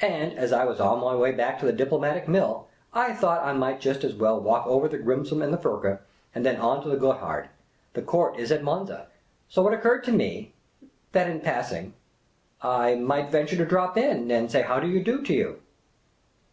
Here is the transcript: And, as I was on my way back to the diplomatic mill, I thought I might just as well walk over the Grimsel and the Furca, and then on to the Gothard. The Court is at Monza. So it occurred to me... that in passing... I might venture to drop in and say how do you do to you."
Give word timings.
And, 0.00 0.36
as 0.36 0.52
I 0.52 0.64
was 0.64 0.80
on 0.80 0.98
my 0.98 1.14
way 1.14 1.30
back 1.30 1.60
to 1.60 1.64
the 1.64 1.72
diplomatic 1.72 2.26
mill, 2.26 2.66
I 2.92 3.12
thought 3.14 3.44
I 3.46 3.52
might 3.52 3.78
just 3.78 4.02
as 4.02 4.16
well 4.16 4.40
walk 4.40 4.66
over 4.66 4.88
the 4.88 4.98
Grimsel 4.98 5.40
and 5.40 5.54
the 5.54 5.56
Furca, 5.56 6.00
and 6.34 6.44
then 6.44 6.56
on 6.60 6.82
to 6.82 6.88
the 6.88 6.96
Gothard. 6.96 7.48
The 7.92 8.02
Court 8.02 8.36
is 8.40 8.50
at 8.50 8.64
Monza. 8.64 9.06
So 9.48 9.68
it 9.68 9.74
occurred 9.74 10.02
to 10.06 10.12
me... 10.12 10.52
that 11.12 11.30
in 11.30 11.38
passing... 11.38 11.94
I 12.60 12.96
might 12.96 13.30
venture 13.30 13.54
to 13.54 13.64
drop 13.64 13.96
in 13.96 14.32
and 14.32 14.50
say 14.50 14.62
how 14.62 14.80
do 14.80 14.88
you 14.88 14.98
do 15.00 15.22
to 15.22 15.32
you." 15.32 15.60